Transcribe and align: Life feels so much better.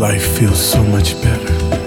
Life 0.00 0.38
feels 0.38 0.58
so 0.58 0.82
much 0.82 1.12
better. 1.20 1.79